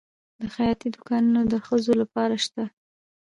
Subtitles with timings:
[0.41, 2.63] د خیاطۍ دوکانونه د ښځو لپاره شته؟